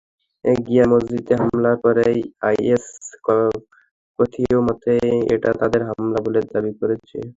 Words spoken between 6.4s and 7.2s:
দাবি করেছে।